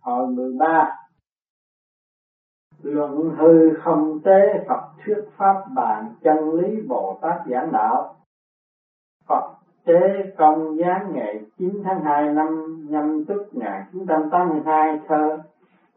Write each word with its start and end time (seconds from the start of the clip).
Hồi 0.00 0.26
13 0.26 0.94
Luận 2.82 3.30
hư 3.38 3.74
không 3.82 4.20
tế 4.24 4.64
Phật 4.68 4.80
thuyết 5.04 5.24
pháp 5.36 5.64
bàn 5.74 6.12
chân 6.22 6.54
lý 6.54 6.80
Bồ 6.88 7.18
Tát 7.20 7.40
giảng 7.50 7.72
đạo. 7.72 8.14
Phật 9.28 9.54
tế 9.84 10.32
công 10.36 10.76
giáng 10.76 11.12
ngày 11.12 11.40
9 11.58 11.82
tháng 11.84 12.02
2 12.02 12.32
năm 12.32 12.78
nhâm 12.88 13.24
tức 13.24 13.54
1982 13.54 15.00
thơ, 15.08 15.38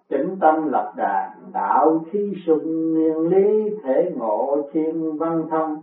chỉnh 0.09 0.37
tâm 0.39 0.67
lập 0.67 0.93
đàn 0.97 1.29
đạo 1.53 2.03
khí 2.11 2.33
sung, 2.45 2.93
nguyên 2.93 3.17
lý, 3.27 3.77
thể 3.83 4.11
ngộ, 4.15 4.69
thiên 4.73 5.17
văn 5.17 5.43
thông, 5.49 5.81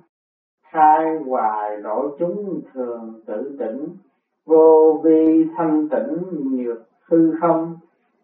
khai 0.70 1.18
hoài 1.26 1.76
độ 1.82 2.16
chúng, 2.18 2.60
thường 2.72 3.20
tự 3.26 3.56
tỉnh 3.58 3.88
vô 4.46 5.00
vi 5.04 5.46
thanh 5.56 5.88
tịnh, 5.88 6.24
nhược 6.56 6.78
hư 7.10 7.34
không 7.40 7.76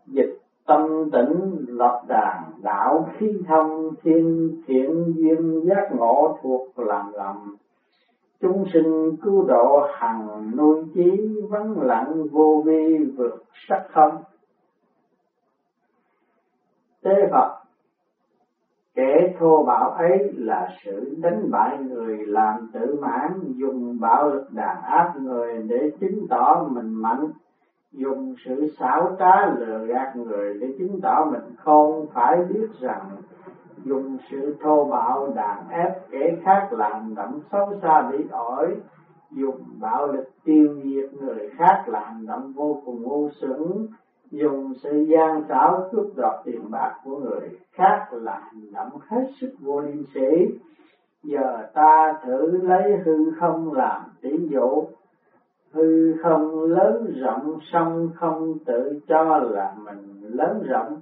dịch 0.07 0.39
tâm 0.67 1.11
tĩnh 1.13 1.65
lập 1.69 2.03
đàn 2.09 2.43
đạo 2.63 3.09
khí 3.19 3.33
thông 3.49 3.91
thiên 4.03 4.51
thiện 4.67 5.15
duyên 5.17 5.65
giác 5.65 5.89
ngộ 5.93 6.39
thuộc 6.43 6.79
làm 6.79 7.13
lầm. 7.13 7.57
Chúng 8.41 8.65
sinh 8.73 9.17
cứu 9.23 9.45
độ 9.49 9.87
hằng 9.93 10.51
nuôi 10.57 10.85
chí 10.95 11.41
vắng 11.51 11.81
lặng 11.81 12.27
vô 12.31 12.63
vi 12.67 12.99
vượt 13.17 13.45
sắc 13.69 13.87
không. 13.93 14.23
Tế 17.03 17.29
Phật 17.31 17.65
Kẻ 18.95 19.35
thô 19.39 19.63
bạo 19.63 19.91
ấy 19.91 20.33
là 20.37 20.69
sự 20.85 21.17
đánh 21.21 21.51
bại 21.51 21.79
người 21.79 22.19
làm 22.27 22.71
tự 22.73 22.99
mãn, 23.01 23.53
dùng 23.57 24.01
bạo 24.01 24.29
lực 24.29 24.47
đàn 24.53 24.83
áp 24.83 25.13
người 25.23 25.63
để 25.69 25.91
chứng 26.01 26.27
tỏ 26.31 26.67
mình 26.71 26.95
mạnh, 26.95 27.31
dùng 27.97 28.35
sự 28.45 28.69
xảo 28.79 29.17
trá 29.19 29.47
lừa 29.47 29.87
gạt 29.87 30.17
người 30.17 30.59
để 30.61 30.75
chứng 30.79 31.01
tỏ 31.03 31.29
mình 31.31 31.57
không 31.57 32.07
phải 32.15 32.39
biết 32.49 32.67
rằng 32.81 33.11
dùng 33.85 34.17
sự 34.31 34.57
thô 34.63 34.85
bạo 34.85 35.33
đàn 35.35 35.69
ép 35.69 36.11
kẻ 36.11 36.37
khác 36.45 36.69
làm 36.71 37.15
động 37.15 37.41
xấu 37.53 37.75
xa 37.83 38.11
bị 38.13 38.25
ổi, 38.31 38.77
dùng 39.31 39.61
bạo 39.81 40.07
lực 40.07 40.29
tiêu 40.45 40.75
diệt 40.85 41.15
người 41.15 41.51
khác 41.57 41.85
làm 41.87 42.03
hành 42.03 42.27
động 42.27 42.53
vô 42.53 42.83
cùng 42.85 43.03
ngu 43.03 43.29
xuẩn 43.41 43.87
dùng 44.31 44.75
sự 44.83 45.07
gian 45.09 45.43
xảo 45.49 45.89
cướp 45.93 46.07
đoạt 46.17 46.35
tiền 46.45 46.71
bạc 46.71 46.95
của 47.05 47.17
người 47.17 47.59
khác 47.73 48.07
là 48.13 48.41
hành 48.43 48.73
động 48.73 48.91
hết 49.09 49.25
sức 49.41 49.55
vô 49.61 49.81
liêm 49.81 50.05
sĩ 50.15 50.59
giờ 51.23 51.67
ta 51.75 52.13
thử 52.25 52.63
lấy 52.63 52.97
hư 53.05 53.31
không 53.41 53.73
làm 53.73 54.01
tỷ 54.23 54.49
dụ 54.51 54.85
hư 55.75 56.17
không 56.23 56.63
lớn 56.63 57.13
rộng 57.21 57.59
song 57.73 58.09
không 58.15 58.59
tự 58.67 59.01
cho 59.09 59.39
là 59.39 59.75
mình 59.85 60.21
lớn 60.23 60.63
rộng. 60.69 61.01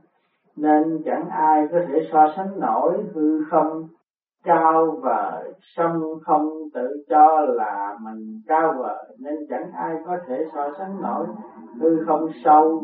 Nên 0.56 1.02
chẳng 1.04 1.28
ai 1.28 1.68
có 1.72 1.78
thể 1.88 2.08
so 2.12 2.26
sánh 2.36 2.60
nổi 2.60 3.04
hư 3.14 3.44
không. 3.50 3.86
Cao 4.44 4.98
vời 5.02 5.52
song 5.76 6.02
không 6.22 6.48
tự 6.74 7.04
cho 7.08 7.40
là 7.40 7.98
mình 8.02 8.40
cao 8.46 8.74
vời. 8.78 9.16
Nên 9.18 9.34
chẳng 9.50 9.70
ai 9.72 9.96
có 10.06 10.16
thể 10.26 10.44
so 10.54 10.70
sánh 10.78 11.02
nổi 11.02 11.26
hư 11.80 12.04
không 12.06 12.28
sâu, 12.44 12.82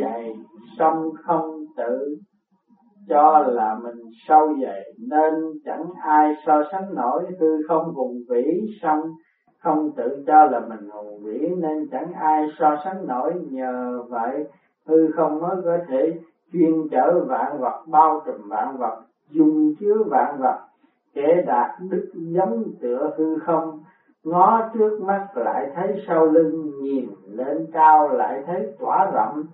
dày 0.00 0.34
song 0.78 1.10
không 1.24 1.64
tự 1.76 2.16
cho 3.08 3.38
là 3.38 3.78
mình 3.82 4.02
sâu 4.28 4.54
dày. 4.62 4.82
Nên 5.10 5.34
chẳng 5.64 5.84
ai 6.02 6.34
so 6.46 6.62
sánh 6.72 6.94
nổi 6.94 7.26
hư 7.40 7.46
không 7.68 7.94
vùng 7.94 8.14
vĩ 8.28 8.44
song 8.82 9.00
không 9.66 9.90
tự 9.96 10.24
cho 10.26 10.44
là 10.44 10.60
mình 10.60 10.90
hùng 10.90 11.20
vĩ 11.22 11.54
nên 11.56 11.88
chẳng 11.90 12.12
ai 12.12 12.48
so 12.58 12.76
sánh 12.84 13.06
nổi. 13.06 13.34
Nhờ 13.50 14.02
vậy, 14.08 14.44
hư 14.86 15.10
không 15.16 15.40
mới 15.40 15.56
có 15.64 15.78
thể 15.88 16.20
chuyên 16.52 16.88
chở 16.90 17.24
vạn 17.28 17.60
vật, 17.60 17.82
bao 17.86 18.22
trùm 18.26 18.48
vạn 18.48 18.76
vật 18.76 19.02
dung 19.30 19.74
chứa 19.80 20.02
vạn 20.06 20.38
vật, 20.38 20.58
kẻ 21.14 21.42
đạt 21.46 21.70
đức 21.90 22.10
giống 22.14 22.64
tựa 22.80 23.10
hư 23.16 23.38
không. 23.38 23.80
Ngó 24.24 24.70
trước 24.74 25.00
mắt 25.00 25.26
lại 25.34 25.70
thấy 25.74 26.04
sau 26.06 26.26
lưng, 26.26 26.70
nhìn 26.82 27.08
lên 27.26 27.66
cao 27.72 28.08
lại 28.08 28.42
thấy 28.46 28.74
tỏa 28.78 29.10
rộng. 29.14 29.44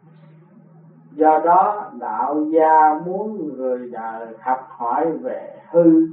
Do 1.13 1.39
đó, 1.45 1.91
đạo 2.01 2.45
gia 2.51 3.01
muốn 3.07 3.57
người 3.57 3.91
đời 3.93 4.27
học 4.41 4.61
hỏi 4.69 5.11
về 5.23 5.57
hư 5.71 6.07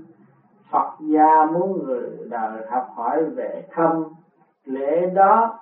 phật 0.72 0.92
gia 1.00 1.46
muốn 1.46 1.86
người 1.86 2.10
đời 2.30 2.66
học 2.70 2.88
hỏi 2.96 3.26
về 3.26 3.68
thâm 3.72 4.04
lễ 4.66 5.10
đó, 5.14 5.60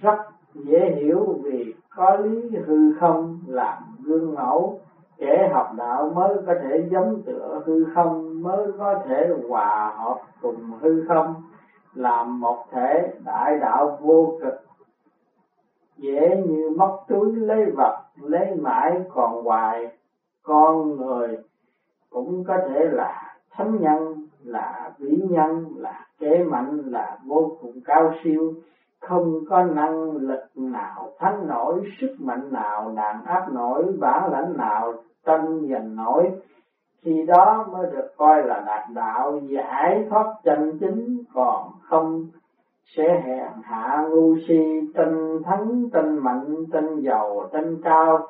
rất 0.00 0.18
dễ 0.54 0.96
hiểu 0.96 1.38
vì 1.42 1.74
có 1.96 2.16
lý 2.16 2.50
hư 2.66 2.94
không 3.00 3.38
làm 3.46 3.82
gương 4.04 4.34
mẫu. 4.34 4.80
Kẻ 5.18 5.50
học 5.54 5.70
đạo 5.76 6.10
mới 6.14 6.36
có 6.46 6.54
thể 6.62 6.88
giống 6.90 7.22
tựa 7.26 7.62
hư 7.66 7.84
không, 7.94 8.42
mới 8.42 8.72
có 8.78 9.02
thể 9.08 9.28
hòa 9.48 9.94
hợp 9.96 10.20
cùng 10.42 10.70
hư 10.80 11.04
không, 11.08 11.34
làm 11.94 12.40
một 12.40 12.64
thể 12.70 13.12
đại 13.24 13.58
đạo 13.60 13.98
vô 14.00 14.38
cực. 14.42 14.54
Dễ 15.96 16.42
như 16.46 16.70
móc 16.76 17.04
túi 17.08 17.36
lấy 17.36 17.70
vật, 17.76 18.02
lấy 18.20 18.54
mãi 18.54 19.00
còn 19.14 19.44
hoài, 19.44 19.88
con 20.42 20.96
người 20.96 21.38
cũng 22.10 22.44
có 22.44 22.56
thể 22.68 22.88
là 22.92 23.33
thánh 23.56 23.80
nhân, 23.80 24.26
là 24.44 24.92
vĩ 24.98 25.16
nhân, 25.30 25.66
là 25.76 26.06
kế 26.18 26.44
mạnh, 26.44 26.82
là 26.86 27.18
vô 27.26 27.56
cùng 27.60 27.80
cao 27.84 28.12
siêu. 28.24 28.52
Không 29.00 29.40
có 29.50 29.64
năng 29.64 30.10
lực 30.10 30.44
nào 30.54 31.10
thắng 31.18 31.46
nổi, 31.46 31.82
sức 32.00 32.16
mạnh 32.18 32.52
nào, 32.52 32.92
đàn 32.96 33.24
áp 33.24 33.52
nổi 33.52 33.84
bản 34.00 34.32
lãnh 34.32 34.56
nào, 34.56 34.94
tranh 35.26 35.66
giành 35.70 35.96
nổi. 35.96 36.30
Khi 37.02 37.22
đó 37.26 37.66
mới 37.72 37.90
được 37.92 38.08
coi 38.16 38.42
là 38.42 38.62
đạt 38.66 38.90
đạo, 38.94 39.40
giải 39.42 40.06
thoát 40.10 40.34
chân 40.44 40.78
chính, 40.80 41.24
còn 41.34 41.68
không 41.82 42.26
sẽ 42.96 43.22
hèn 43.24 43.52
hạ 43.62 44.06
ngu 44.10 44.36
si, 44.48 44.90
tranh 44.94 45.38
thắng, 45.44 45.88
tranh 45.92 46.24
mạnh, 46.24 46.54
tranh 46.72 47.00
giàu, 47.00 47.48
tranh 47.52 47.76
cao 47.84 48.28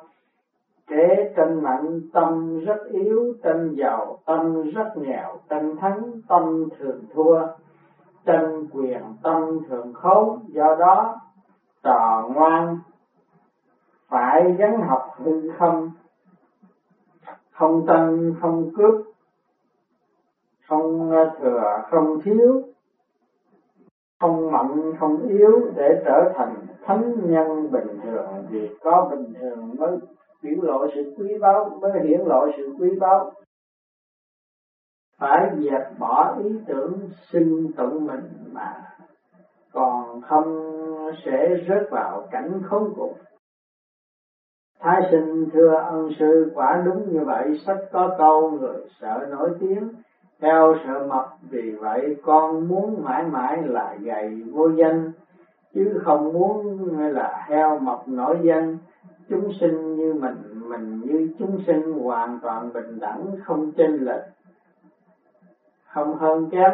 kẻ 0.87 1.33
tranh 1.35 1.63
mạnh, 1.63 2.01
tâm 2.13 2.59
rất 2.59 2.85
yếu, 2.91 3.33
tranh 3.43 3.75
giàu, 3.77 4.19
tâm 4.25 4.71
rất 4.71 4.97
nghèo, 4.97 5.37
tranh 5.49 5.75
thắng, 5.77 6.01
tâm 6.27 6.69
thường 6.79 7.01
thua. 7.13 7.41
Tranh 8.25 8.67
quyền, 8.73 9.01
tâm 9.23 9.59
thường 9.69 9.93
khốn, 9.93 10.39
do 10.47 10.75
đó 10.79 11.21
trò 11.83 12.29
ngoan, 12.33 12.77
phải 14.09 14.51
gắn 14.57 14.81
học 14.81 15.15
hư 15.17 15.51
không. 15.57 15.91
Không 17.51 17.85
tranh, 17.87 18.33
không 18.41 18.69
cướp, 18.77 19.01
không 20.67 21.11
ờ, 21.11 21.31
thừa, 21.39 21.81
không 21.91 22.21
thiếu. 22.21 22.61
Không 24.19 24.51
mạnh, 24.51 24.93
không 24.99 25.27
yếu, 25.27 25.71
để 25.75 26.01
trở 26.05 26.33
thành 26.35 26.55
thánh 26.85 27.31
nhân 27.31 27.71
bình 27.71 27.99
thường, 28.03 28.27
vì 28.49 28.75
có 28.83 29.07
bình 29.11 29.33
thường 29.39 29.75
mới 29.77 29.97
biểu 30.45 30.63
lộ 30.63 30.87
sự 30.95 31.13
quý 31.17 31.37
báu 31.41 31.79
mới 31.81 31.91
hiển 32.03 32.19
lộ 32.25 32.47
sự 32.57 32.73
quý 32.79 32.89
báu. 32.99 33.31
Phải 35.19 35.49
dẹp 35.59 35.99
bỏ 35.99 36.35
ý 36.43 36.49
tưởng 36.67 36.93
sinh 37.31 37.71
tụng 37.77 38.05
mình 38.05 38.29
mà 38.51 38.73
còn 39.73 40.21
không 40.21 40.71
sẽ 41.25 41.55
rớt 41.67 41.89
vào 41.91 42.27
cảnh 42.31 42.61
khốn 42.69 42.93
cùng. 42.95 43.13
Thái 44.79 45.01
sinh 45.11 45.49
thưa 45.53 45.75
ân 45.75 46.09
sư, 46.19 46.51
quả 46.55 46.81
đúng 46.85 47.13
như 47.13 47.19
vậy 47.25 47.61
sách 47.65 47.77
có 47.91 48.15
câu 48.17 48.51
người 48.51 48.77
sợ 49.01 49.27
nổi 49.29 49.49
tiếng. 49.59 49.89
Theo 50.41 50.75
sợ 50.85 51.07
mập, 51.07 51.25
vì 51.49 51.71
vậy 51.71 52.15
con 52.23 52.67
muốn 52.67 53.03
mãi 53.03 53.23
mãi 53.23 53.57
là 53.65 53.97
gầy 54.01 54.43
vô 54.51 54.69
danh, 54.69 55.11
chứ 55.73 56.01
không 56.05 56.33
muốn 56.33 56.87
là 57.13 57.45
heo 57.47 57.79
mập 57.79 58.07
nổi 58.07 58.39
danh 58.43 58.77
chúng 59.29 59.51
sinh 59.59 59.95
như 59.95 60.13
mình 60.13 60.35
mình 60.69 61.01
như 61.01 61.29
chúng 61.39 61.59
sinh 61.67 61.93
hoàn 62.03 62.39
toàn 62.41 62.73
bình 62.73 62.99
đẳng, 62.99 63.25
không 63.43 63.71
chênh 63.77 64.05
lệch. 64.05 64.23
Không 65.93 66.15
hơn 66.15 66.49
kém, 66.51 66.71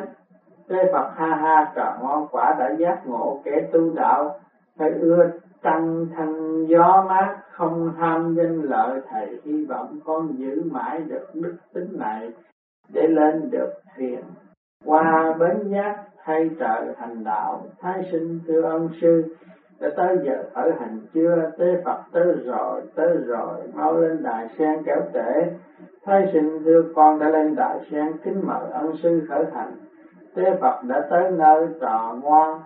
Thế 0.70 0.90
Phật 0.94 1.12
ha 1.16 1.36
ha 1.36 1.72
trò 1.76 1.98
ngon 2.02 2.28
quả 2.32 2.56
đã 2.60 2.76
giác 2.78 3.02
ngộ 3.06 3.42
kẻ 3.44 3.70
tu 3.74 3.94
đạo, 3.96 4.40
phải 4.78 4.90
ưa 4.90 5.30
tăng 5.62 6.06
thanh 6.16 6.66
gió 6.66 7.06
mát, 7.10 7.38
không 7.52 7.94
tham 7.98 8.36
danh 8.36 8.62
lợi 8.62 9.02
thầy, 9.10 9.40
hy 9.44 9.66
vọng 9.66 10.00
con 10.06 10.28
giữ 10.38 10.64
mãi 10.72 11.00
được 11.00 11.28
đức 11.34 11.56
tính 11.74 11.98
này, 12.00 12.32
để 12.94 13.08
lên 13.08 13.50
được 13.52 13.74
thiền. 13.98 14.22
Qua 14.86 15.36
bến 15.40 15.72
giác, 15.72 16.04
thay 16.24 16.50
trời 16.60 16.96
thành 16.98 17.24
đạo, 17.24 17.64
thái 17.80 18.08
sinh 18.12 18.40
thưa 18.48 18.62
ân 18.62 18.90
sư 19.02 19.36
đã 19.82 19.90
tới 19.96 20.20
giờ 20.24 20.44
khởi 20.54 20.74
hành 20.80 21.00
chưa 21.14 21.50
tế 21.58 21.76
phật, 21.86 21.98
tới 22.14 22.38
rồi 22.46 22.82
tới 22.96 23.18
rồi, 23.28 23.60
mau 23.74 23.98
lên 23.98 24.24
đại 24.24 24.48
sen 24.58 24.82
kéo 24.86 25.02
trễ. 25.14 25.50
Thái 26.06 26.30
sinh 26.34 26.64
đưa 26.66 26.84
con 26.96 27.20
đã 27.20 27.28
lên 27.28 27.56
đại 27.56 27.80
sen 27.92 28.14
kính 28.24 28.48
mời 28.48 28.70
ân 28.72 28.94
sư 29.04 29.22
khởi 29.30 29.46
hành. 29.54 29.72
Tế 30.36 30.54
phật 30.62 30.84
đã 30.84 31.00
tới 31.10 31.30
nơi 31.30 31.68
trò 31.80 32.16
ngoan 32.22 32.58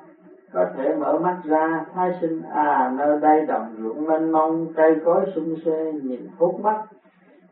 có 0.53 0.65
thể 0.73 0.91
mở 0.91 1.17
mắt 1.17 1.35
ra, 1.43 1.83
thái 1.93 2.11
sinh 2.21 2.41
à 2.41 2.89
nơi 2.97 3.17
đây 3.21 3.43
đồng 3.43 3.75
ruộng 3.79 4.07
mênh 4.07 4.31
mông, 4.31 4.67
cây 4.75 4.95
cối 5.03 5.25
sung 5.35 5.55
xê 5.65 5.93
nhìn 6.03 6.27
hút 6.37 6.59
mắt. 6.59 6.77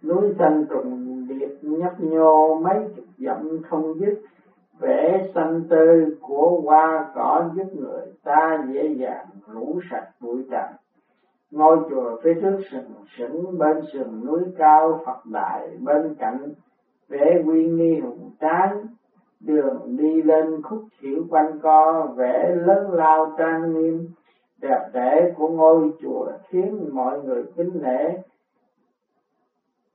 Núi 0.04 0.32
xanh 0.40 0.64
trùng 0.70 1.26
điệp 1.28 1.50
nhấp 1.62 1.92
nhô, 2.00 2.54
mấy 2.54 2.88
chục 2.96 3.06
dặm 3.18 3.60
không 3.70 3.96
dứt 4.00 4.14
vẻ 4.80 5.28
xanh 5.36 5.64
tươi 5.70 6.16
của 6.22 6.62
hoa 6.66 7.12
cỏ 7.16 7.50
giúp 7.56 7.68
người 7.74 8.06
ta 8.24 8.66
dễ 8.74 8.88
dàng 8.88 9.26
rũ 9.48 9.80
sạch 9.92 10.10
bụi 10.22 10.44
trần. 10.52 10.66
Ngôi 11.52 11.78
chùa 11.90 12.20
phía 12.24 12.34
trước 12.42 12.60
sừng 12.72 12.94
sững 13.18 13.58
bên 13.58 13.82
sườn 13.94 14.26
núi 14.26 14.42
cao 14.58 15.02
Phật 15.06 15.26
đại 15.26 15.78
bên 15.82 16.16
cạnh 16.20 16.52
vẻ 17.10 17.42
uy 17.46 17.66
nghi 17.66 18.00
hùng 18.00 18.32
tráng. 18.42 18.86
Đường 19.40 19.98
đi 19.98 20.22
lên 20.22 20.62
khúc 20.62 20.84
hiểu 21.02 21.26
quanh 21.30 21.60
co, 21.62 22.08
vẻ 22.16 22.56
lớn 22.56 22.92
lao 22.92 23.36
trang 23.38 23.74
nghiêm, 23.74 24.10
đẹp 24.62 24.90
đẽ 24.94 25.34
của 25.38 25.48
ngôi 25.48 25.90
chùa 26.02 26.32
khiến 26.48 26.90
mọi 26.92 27.22
người 27.22 27.44
kính 27.56 27.82
nể. 27.82 28.10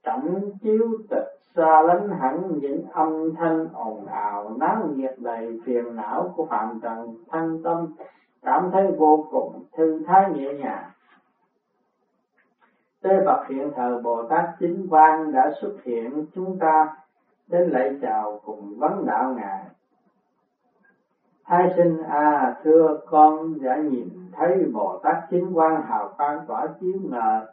Cảnh 0.02 0.50
chiếu 0.62 0.88
tịch 1.10 1.37
xa 1.58 1.82
lánh 1.82 2.10
hẳn 2.10 2.58
những 2.58 2.82
âm 2.92 3.34
thanh 3.34 3.66
ồn 3.72 4.06
ào, 4.06 4.50
náo 4.58 4.76
nhiệt 4.94 5.14
đầy 5.18 5.58
phiền 5.64 5.96
não 5.96 6.32
của 6.36 6.46
phạm 6.50 6.78
trần 6.82 7.14
thanh 7.30 7.58
tâm, 7.62 7.86
cảm 8.42 8.68
thấy 8.72 8.90
vô 8.98 9.26
cùng 9.30 9.62
thư 9.76 10.00
thái 10.06 10.30
nhẹ 10.32 10.54
nhàng 10.54 10.84
Tế 13.02 13.10
Phật 13.26 13.46
hiện 13.48 13.70
thờ 13.76 14.00
Bồ 14.04 14.22
Tát 14.22 14.44
Chính 14.60 14.86
Quang 14.90 15.32
đã 15.32 15.50
xuất 15.60 15.82
hiện, 15.82 16.24
chúng 16.34 16.58
ta 16.58 16.96
đến 17.46 17.70
lạy 17.70 17.98
chào 18.00 18.38
cùng 18.44 18.78
vấn 18.78 19.04
đạo 19.06 19.32
Ngài. 19.36 19.62
Hai 21.44 21.72
sinh 21.76 22.02
à 22.08 22.54
thưa 22.62 23.00
con 23.06 23.62
đã 23.62 23.76
nhìn 23.76 24.08
thấy 24.32 24.64
Bồ 24.72 25.00
Tát 25.02 25.16
Chính 25.30 25.52
Quang 25.54 25.82
hào 25.82 26.08
quang 26.16 26.38
tỏa 26.46 26.66
chiếu 26.80 26.98
ngờ 27.10 27.46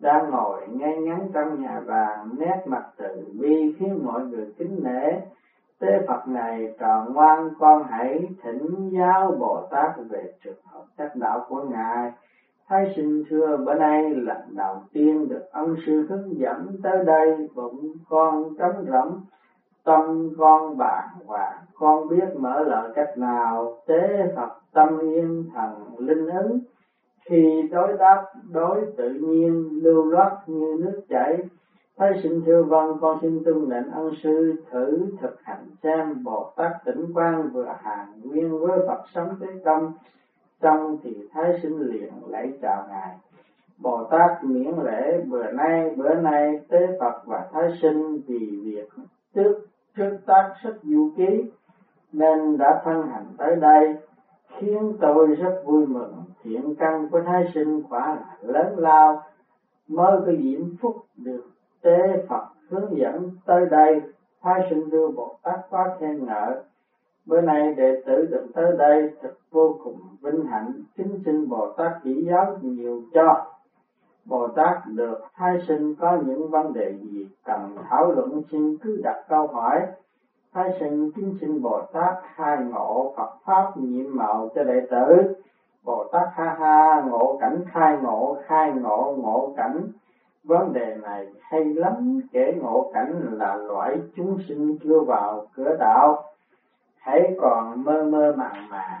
đang 0.00 0.30
ngồi 0.30 0.68
ngay 0.68 0.96
ngắn 0.96 1.28
trong 1.34 1.62
nhà 1.62 1.80
vàng 1.84 2.28
nét 2.38 2.62
mặt 2.66 2.84
từ 2.96 3.24
bi 3.40 3.74
khiến 3.78 4.00
mọi 4.04 4.20
người 4.26 4.52
kính 4.58 4.80
nể. 4.84 5.12
Tế 5.78 5.88
Phật 6.08 6.28
này 6.28 6.74
tròn 6.78 7.12
ngoan, 7.14 7.50
con 7.58 7.84
hãy 7.90 8.28
thỉnh 8.42 8.90
giáo 8.90 9.36
Bồ 9.38 9.62
Tát 9.70 9.90
về 10.08 10.32
trường 10.44 10.60
hợp 10.72 10.84
tác 10.96 11.16
đạo 11.16 11.46
của 11.48 11.62
Ngài. 11.62 12.12
Thái 12.68 12.92
sinh 12.96 13.24
thưa, 13.30 13.56
bữa 13.56 13.74
nay 13.74 14.10
lần 14.10 14.36
đầu 14.56 14.76
tiên 14.92 15.28
được 15.28 15.48
ân 15.52 15.76
sư 15.86 16.06
hướng 16.08 16.38
dẫn 16.38 16.76
tới 16.82 17.04
đây, 17.04 17.48
bụng 17.54 17.92
con 18.08 18.54
trống 18.58 18.84
rỗng, 18.92 19.20
tâm 19.84 20.30
con 20.38 20.78
bàng 20.78 21.08
hoàng, 21.26 21.58
con 21.74 22.08
biết 22.08 22.28
mở 22.36 22.60
lời 22.60 22.90
cách 22.94 23.18
nào. 23.18 23.76
Tế 23.86 24.32
Phật 24.36 24.50
tâm 24.72 24.98
yên 24.98 25.44
thần 25.54 25.70
linh 25.98 26.26
ứng 26.26 26.58
khi 27.28 27.68
đối 27.70 27.96
đáp 27.98 28.24
đối 28.52 28.86
tự 28.96 29.10
nhiên, 29.10 29.68
lưu 29.82 30.04
loát 30.04 30.32
như 30.46 30.76
nước 30.80 31.00
chảy. 31.08 31.38
Thái 31.96 32.20
sinh 32.22 32.42
thưa 32.46 32.62
vâng 32.62 32.98
con 33.00 33.18
xin 33.22 33.44
tuân 33.44 33.64
lệnh 33.68 33.90
ân 33.90 34.10
sư, 34.22 34.54
thử 34.70 35.06
thực 35.20 35.42
hành 35.42 35.66
xem 35.82 36.24
Bồ 36.24 36.52
Tát 36.56 36.72
tỉnh 36.84 37.12
quang 37.14 37.48
vừa 37.52 37.74
hàng 37.82 38.20
nguyên 38.24 38.58
với 38.58 38.78
Phật 38.86 39.02
sống 39.14 39.34
tế 39.40 39.46
công 39.64 39.92
trong 40.60 40.98
thì 41.02 41.28
thái 41.32 41.58
sinh 41.62 41.78
liền 41.80 42.12
lễ 42.28 42.52
chào 42.62 42.86
ngài. 42.88 43.16
Bồ 43.78 44.04
tát 44.04 44.44
miễn 44.44 44.74
lễ, 44.84 45.20
bữa 45.28 45.52
nay 45.52 45.94
bữa 45.96 46.14
nay 46.14 46.60
tế 46.68 46.78
phật 47.00 47.22
và 47.26 47.48
thái 47.52 47.70
sinh 47.82 48.20
vì 48.26 48.60
việc 48.64 48.88
trước 49.34 49.66
trước 49.96 50.18
tác 50.26 50.54
sách 50.62 50.74
du 50.82 51.10
ký 51.16 51.44
nên 52.12 52.58
đã 52.58 52.82
thân 52.84 53.08
hành 53.08 53.26
tới 53.38 53.56
đây 53.56 53.96
khiến 54.58 54.92
tôi 55.00 55.26
rất 55.26 55.62
vui 55.64 55.86
mừng. 55.86 56.14
Thiện 56.42 56.74
căn 56.78 57.08
của 57.10 57.20
thái 57.26 57.50
sinh 57.54 57.82
quả 57.88 58.14
là 58.14 58.36
lớn 58.42 58.78
lao. 58.78 59.22
Mới 59.88 60.20
có 60.26 60.32
diễm 60.42 60.60
phúc 60.80 60.96
được 61.16 61.44
tế 61.82 62.26
phật 62.28 62.44
hướng 62.68 62.98
dẫn 62.98 63.30
tới 63.46 63.66
đây. 63.70 64.00
Thái 64.42 64.66
sinh 64.70 64.90
đưa 64.90 65.08
bồ 65.08 65.36
tát 65.42 65.60
quá 65.70 65.96
khen 66.00 66.26
ngợi. 66.26 66.54
Bữa 67.26 67.40
nay 67.40 67.74
đệ 67.74 68.02
tử 68.06 68.26
được 68.30 68.46
tới 68.54 68.72
đây 68.78 69.10
thật 69.22 69.32
vô 69.50 69.78
cùng 69.84 70.00
vinh 70.20 70.44
hạnh. 70.44 70.72
Kính 70.96 71.20
xin 71.24 71.48
bồ 71.48 71.72
tát 71.76 71.92
chỉ 72.02 72.24
giáo 72.28 72.58
nhiều 72.60 73.02
cho. 73.14 73.46
Bồ 74.24 74.48
tát 74.48 74.86
được 74.86 75.18
thái 75.34 75.58
sinh 75.68 75.94
có 75.94 76.18
những 76.26 76.50
vấn 76.50 76.72
đề 76.72 76.94
gì 77.02 77.26
cần 77.44 77.76
thảo 77.90 78.12
luận 78.12 78.42
xin 78.52 78.76
cứ 78.82 79.00
đặt 79.02 79.24
câu 79.28 79.46
hỏi 79.46 79.86
thái 80.52 80.76
sinh, 80.80 81.10
kính 81.10 81.34
xin 81.40 81.62
bồ 81.62 81.80
tát 81.92 82.14
khai 82.34 82.58
ngộ 82.64 83.12
phật 83.16 83.30
pháp 83.44 83.76
nhiệm 83.76 84.16
màu 84.16 84.48
cho 84.54 84.64
đệ 84.64 84.86
tử. 84.90 85.34
Bồ 85.84 86.04
tát 86.12 86.28
ha 86.32 86.56
ha, 86.60 87.02
ngộ 87.08 87.38
cảnh 87.40 87.64
khai 87.72 87.98
ngộ 88.02 88.36
khai 88.46 88.72
ngộ 88.72 89.14
ngộ 89.18 89.52
cảnh. 89.56 89.86
Vấn 90.44 90.72
đề 90.72 90.96
này 91.02 91.26
hay 91.40 91.64
lắm, 91.64 92.20
kể 92.32 92.52
ngộ 92.60 92.90
cảnh 92.94 93.20
là 93.32 93.54
loại 93.56 93.98
chúng 94.16 94.38
sinh 94.48 94.78
chưa 94.82 95.00
vào 95.00 95.46
cửa 95.54 95.76
đạo. 95.78 96.24
Hãy 96.98 97.36
còn 97.40 97.84
mơ 97.84 98.02
mơ 98.02 98.34
màng 98.36 98.68
màng. 98.70 99.00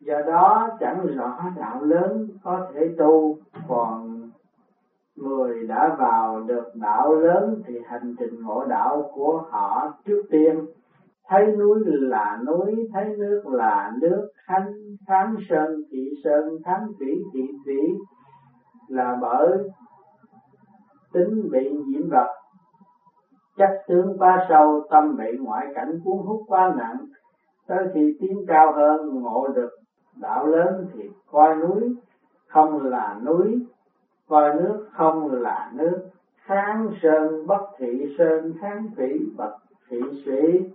Do 0.00 0.22
đó, 0.26 0.68
chẳng 0.80 1.06
rõ 1.16 1.38
đạo 1.56 1.82
lớn 1.82 2.28
có 2.44 2.66
thể 2.74 2.88
tu, 2.98 3.36
còn 3.68 4.09
người 5.20 5.66
đã 5.66 5.96
vào 5.98 6.40
được 6.40 6.64
đạo 6.74 7.14
lớn 7.14 7.62
thì 7.66 7.74
hành 7.86 8.14
trình 8.18 8.42
ngộ 8.42 8.64
đạo 8.64 9.10
của 9.14 9.42
họ 9.50 9.92
trước 10.04 10.22
tiên. 10.30 10.66
Thấy 11.28 11.46
núi 11.46 11.80
là 11.84 12.38
núi, 12.46 12.88
thấy 12.92 13.04
nước 13.18 13.42
là 13.46 13.92
nước. 14.00 14.28
Khánh 14.46 14.72
khám 15.06 15.36
sơn, 15.48 15.82
thị 15.90 16.10
sơn 16.24 16.58
khám 16.64 16.80
thủy 16.98 17.22
thị 17.32 17.48
thủy 17.64 17.98
là 18.88 19.18
bởi 19.20 19.58
tính 21.12 21.48
bị 21.52 21.70
nhiễm 21.86 22.10
vật 22.10 22.40
chất 23.60 23.70
tướng 23.88 24.18
quá 24.18 24.46
sâu, 24.48 24.80
tâm 24.90 25.16
bị 25.16 25.38
ngoại 25.40 25.66
cảnh 25.74 26.00
cuốn 26.04 26.18
hút 26.26 26.40
quá 26.46 26.74
nặng. 26.78 26.96
Tới 27.66 27.88
khi 27.94 28.16
tiến 28.20 28.44
cao 28.48 28.72
hơn, 28.72 29.20
ngộ 29.22 29.48
được 29.48 29.70
đạo 30.16 30.46
lớn 30.46 30.86
thì 30.94 31.02
coi 31.30 31.56
núi 31.56 31.96
không 32.48 32.86
là 32.86 33.20
núi 33.26 33.66
coi 34.30 34.54
nước 34.54 34.86
không 34.92 35.32
là 35.32 35.70
nước. 35.74 36.02
Kháng 36.44 36.90
sơn, 37.02 37.46
bất 37.46 37.66
thị 37.78 38.14
sơn, 38.18 38.54
kháng 38.60 38.88
thủy, 38.96 39.20
bất 39.36 39.56
thị 39.88 40.00
thủy 40.24 40.70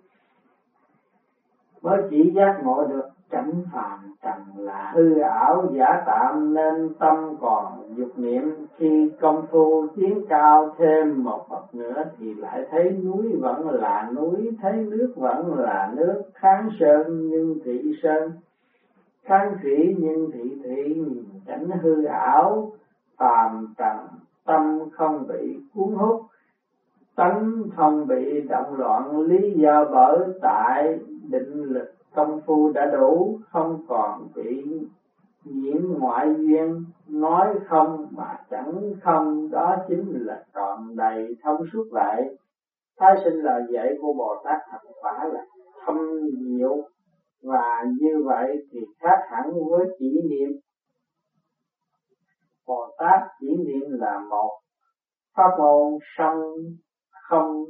mới 1.86 2.02
chỉ 2.10 2.31
giác 2.36 2.60
ngộ 2.63 2.86
được 2.86 3.06
cảnh 3.30 3.52
phàm 3.74 4.00
trần 4.22 4.66
là 4.66 4.92
hư 4.96 5.19
ảo 5.19 5.68
giả 5.74 6.04
tạm 6.06 6.54
nên 6.54 6.94
tâm 7.00 7.36
còn 7.42 7.96
dục 7.96 8.18
niệm. 8.18 8.56
Khi 8.78 9.12
công 9.22 9.45
phu 9.52 9.88
tiến 9.95 10.26
cao 10.30 10.76
thêm 10.78 11.24
một 11.24 11.45
bậc 11.50 11.76
nữa 11.76 12.04
thì 12.18 12.33
lại 12.33 12.66
thấy 12.71 12.92
núi 12.92 13.35
vẫn 13.40 13.69
là 13.69 14.12
núi, 14.16 14.52
thấy 14.62 14.74
nước 14.74 15.14
vẫn 15.16 15.59
là 15.59 15.92
nước. 15.95 16.21
Kháng 16.33 16.69
sơn 16.80 17.30
nhưng 17.30 17.59
thị 17.66 17.94
sơn, 18.04 18.31
kháng 19.24 19.57
thủy 19.62 19.95
nhưng 20.00 20.31
thị 20.31 20.62
thủy, 20.64 20.95
nhìn 20.95 21.24
cảnh 21.45 21.69
hư 21.81 22.04
ảo 22.04 22.71
phàm 23.18 23.74
trần 23.78 23.98
tâm 24.45 24.80
không 24.92 25.28
bị 25.28 25.60
cuốn 25.74 25.95
hút, 25.95 26.22
tánh 27.16 27.64
không 27.76 28.07
bị 28.07 28.42
động 28.42 28.74
loạn, 28.78 29.19
lý 29.19 29.54
do 29.56 29.86
bởi 29.92 30.19
tại 30.42 31.00
định 31.30 31.64
lực 31.64 31.94
công 32.16 32.42
phu 32.45 32.72
đã 32.72 32.86
đủ, 32.86 33.40
không 33.52 33.86
còn 33.88 34.28
bị 34.36 34.64
nhiễm 35.44 35.81
ngoại 36.00 36.36
duyên. 36.38 36.86
Nói 37.07 37.48
không 37.68 38.07
mà 38.12 38.38
chẳng 38.50 38.94
không, 39.04 39.50
đó 39.52 39.76
chính 39.88 40.26
là 40.26 40.44
trọn 40.54 40.95
đầy 40.95 41.36
thông 41.44 41.62
suốt 41.74 41.86
lại 41.92 42.36
thái 43.00 43.16
sinh 43.24 43.34
lời 43.34 43.64
dạy 43.74 43.94
của 44.02 44.14
bồ 44.14 44.42
tát 44.44 44.62
thật 44.72 44.78
quả 45.02 45.30
là 45.34 45.45
thâm 45.86 45.98
diệu 46.48 46.78
và 47.44 47.86
như 48.00 48.24
vậy 48.26 48.66
thì 48.72 48.80
khác 49.00 49.19
hẳn 49.30 49.52
với 49.69 49.88
chỉ 50.00 50.22
niệm 50.30 50.50
bồ 52.68 52.95
tát 52.98 53.19
chỉ 53.40 53.48
niệm 53.48 53.92
là 53.92 54.19
một. 54.30 54.52
Pháp 55.38 55.50
môn 55.60 55.98
song 56.18 56.42
không 57.30 57.66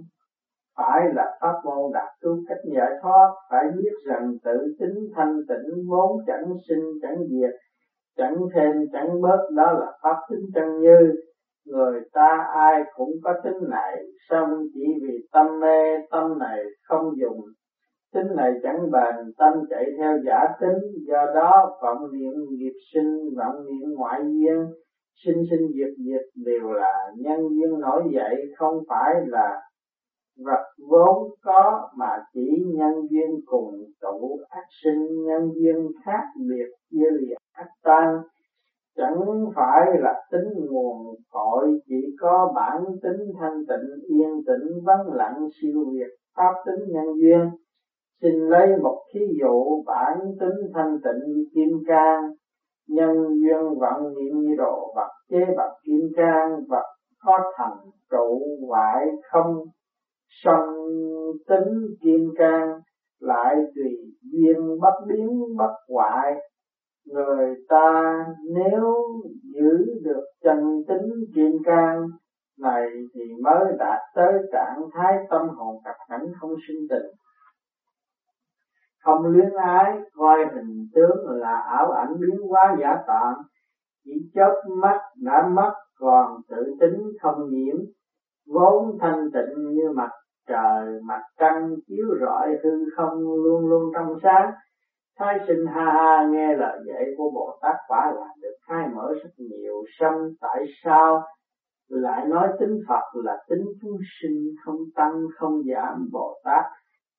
phải 0.77 1.01
là 1.13 1.37
pháp 1.41 1.53
môn 1.65 1.91
đạt 1.93 2.09
tu 2.21 2.29
cách 2.47 2.57
giải 2.75 2.91
thoát, 3.01 3.33
phải 3.49 3.65
biết 3.77 3.93
rằng 4.05 4.31
tự 4.43 4.75
tính 4.79 5.09
thanh 5.15 5.35
tịnh, 5.47 5.87
vốn 5.89 6.17
chẳng 6.27 6.53
sinh, 6.69 6.83
chẳng 7.01 7.17
diệt, 7.29 7.55
chẳng 8.17 8.35
thêm, 8.55 8.71
chẳng 8.93 9.21
bớt, 9.21 9.49
đó 9.55 9.71
là 9.71 9.91
pháp 10.03 10.15
tính 10.29 10.45
chân 10.55 10.79
như. 10.79 11.15
Người 11.65 12.01
ta 12.13 12.47
ai 12.53 12.83
cũng 12.95 13.11
có 13.23 13.33
tính 13.43 13.69
này, 13.69 14.03
song 14.29 14.49
chỉ 14.73 14.85
vì 15.01 15.27
tâm 15.33 15.45
mê, 15.61 15.97
tâm 16.11 16.39
này 16.39 16.63
không 16.83 17.11
dùng. 17.21 17.41
Tính 18.13 18.35
này 18.35 18.51
chẳng 18.63 18.91
bền, 18.91 19.15
tâm 19.37 19.53
chạy 19.69 19.85
theo 19.97 20.17
giả 20.25 20.39
tính, 20.61 20.77
do 21.07 21.25
đó 21.35 21.77
vọng 21.83 22.11
niệm 22.13 22.33
nghiệp 22.49 22.73
sinh, 22.93 23.19
vọng 23.37 23.65
niệm 23.65 23.89
ngoại 23.97 24.21
duyên 24.23 24.65
sinh 25.23 25.43
sinh 25.49 25.67
diệt 25.75 25.93
diệt 26.05 26.45
đều 26.45 26.71
là 26.71 26.93
nhân 27.17 27.39
duyên 27.39 27.79
nổi 27.79 28.03
dậy 28.13 28.35
không 28.57 28.83
phải 28.89 29.13
là 29.27 29.61
vật 30.45 30.63
vốn 30.89 31.29
có 31.41 31.89
mà 31.97 32.09
chỉ 32.33 32.65
nhân 32.75 32.93
duyên 33.09 33.29
cùng 33.45 33.73
tụ 34.01 34.39
ác 34.49 34.65
sinh, 34.83 35.25
nhân 35.25 35.51
duyên 35.55 35.87
khác 36.05 36.23
biệt, 36.49 36.65
chia 36.91 37.09
liệt 37.11 37.37
ác 37.53 37.67
tan. 37.83 38.17
Chẳng 38.97 39.19
phải 39.55 39.81
là 39.99 40.13
tính 40.31 40.65
nguồn 40.69 41.15
cội, 41.31 41.79
chỉ 41.87 42.15
có 42.19 42.53
bản 42.55 42.81
tính 43.03 43.33
thanh 43.39 43.65
tịnh, 43.67 44.07
yên 44.07 44.29
tĩnh, 44.47 44.83
vắng 44.85 45.13
lặng, 45.13 45.47
siêu 45.61 45.85
việt 45.93 46.15
pháp 46.37 46.53
tính 46.65 46.93
nhân 46.93 47.05
duyên. 47.21 47.49
Xin 48.21 48.33
lấy 48.33 48.67
một 48.83 49.01
thí 49.13 49.19
dụ, 49.41 49.83
bản 49.85 50.17
tính 50.39 50.71
thanh 50.73 50.97
tịnh 51.03 51.33
như 51.33 51.45
kim 51.53 51.69
cang 51.87 52.21
nhân 52.87 53.15
duyên 53.15 53.79
vạn 53.79 54.03
niệm 54.03 54.39
như 54.41 54.55
độ 54.57 54.93
vật 54.95 55.09
chế, 55.29 55.39
vật 55.57 55.73
kim 55.85 55.99
trang 56.17 56.59
vật 56.69 56.85
có 57.25 57.51
thành 57.57 57.77
trụ 58.11 58.41
hoại 58.67 59.05
không 59.31 59.55
sân 60.43 60.59
tính 61.47 61.87
kim 62.03 62.29
trang 62.37 62.69
lại 63.19 63.55
tùy 63.75 63.91
duyên 64.21 64.79
bất 64.81 64.93
biến 65.07 65.29
bất 65.57 65.73
hoại. 65.89 66.33
Người 67.05 67.55
ta 67.69 68.15
nếu 68.55 68.95
giữ 69.53 69.85
được 70.03 70.23
chân 70.43 70.83
tính 70.87 71.09
kim 71.35 71.51
trang 71.65 72.01
này 72.59 72.87
thì 73.13 73.21
mới 73.43 73.65
đạt 73.79 73.99
tới 74.15 74.33
trạng 74.51 74.79
thái 74.93 75.13
tâm 75.29 75.49
hồn 75.49 75.75
cặp 75.83 75.95
cảnh 76.09 76.25
không 76.39 76.51
sinh 76.67 76.87
tình 76.89 77.11
không 79.05 79.25
luyến 79.25 79.49
ái, 79.53 79.99
coi 80.13 80.37
hình 80.55 80.87
tướng 80.95 81.17
là 81.27 81.57
ảo 81.77 81.91
ảnh 81.91 82.13
biến 82.19 82.47
hóa 82.49 82.75
giả 82.79 82.95
tạm. 83.07 83.33
Chỉ 84.05 84.11
chớp 84.35 84.61
mắt 84.81 84.99
đã 85.23 85.47
mất, 85.53 85.73
còn 85.99 86.41
tự 86.49 86.75
tính 86.79 87.01
không 87.21 87.49
nhiễm. 87.49 87.75
Vốn 88.47 88.97
thanh 89.01 89.31
tịnh 89.33 89.71
như 89.71 89.91
mặt 89.95 90.09
trời, 90.47 91.01
mặt 91.03 91.21
trăng 91.39 91.75
chiếu 91.87 92.05
rọi 92.21 92.47
hư 92.63 92.85
không 92.97 93.19
luôn 93.43 93.69
luôn 93.69 93.91
trong 93.93 94.15
sáng. 94.23 94.51
Thái 95.19 95.39
sinh 95.47 95.65
ha 95.65 95.85
ha 95.85 96.27
nghe 96.31 96.55
lời 96.55 96.79
dạy 96.87 97.05
của 97.17 97.31
bồ 97.33 97.59
tát 97.61 97.75
quả 97.87 98.11
là 98.15 98.27
được 98.41 98.55
khai 98.67 98.87
mở 98.95 99.13
rất 99.23 99.29
nhiều 99.37 99.83
sâm 99.99 100.13
tại 100.41 100.65
sao. 100.83 101.23
Lại 101.89 102.25
nói 102.27 102.47
tính 102.59 102.79
phật 102.87 103.19
là 103.23 103.37
tính 103.49 103.65
chúng 103.81 103.97
sinh 104.21 104.45
không 104.65 104.77
tăng, 104.95 105.21
không 105.37 105.61
giảm. 105.73 106.09
Bồ 106.11 106.39
tát 106.43 106.63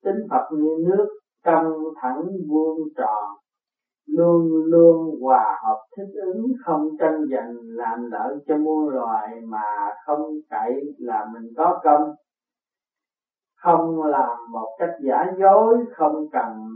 tính 0.05 0.27
phật 0.31 0.49
như 0.53 0.85
nước 0.89 1.09
căng 1.47 1.73
thẳng 2.03 2.23
vuông 2.49 2.79
tròn. 2.97 3.25
Luôn 4.07 4.65
luôn 4.65 5.21
hòa 5.23 5.59
hợp 5.65 5.79
thích 5.97 6.21
ứng, 6.25 6.47
không 6.65 6.89
tranh 6.99 7.25
giành 7.31 7.55
làm 7.63 8.11
lợi 8.11 8.35
cho 8.49 8.57
muôn 8.57 8.89
loài 8.89 9.41
mà 9.45 9.95
không 10.07 10.21
cậy 10.51 10.73
là 10.99 11.27
mình 11.35 11.53
có 11.57 11.81
công. 11.85 12.15
Không 13.57 14.03
làm 14.03 14.37
một 14.51 14.77
cách 14.79 14.95
giả 15.01 15.25
dối, 15.41 15.85
không 15.97 16.29
cần 16.33 16.75